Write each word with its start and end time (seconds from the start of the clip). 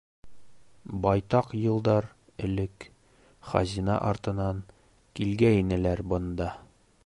—Байтаҡ 1.03 1.51
йылдар 1.59 2.07
элек 2.47 2.87
хазина 3.51 3.99
артынан 4.13 4.65
килгәйнеләр 5.21 6.05
бында. 6.15 6.53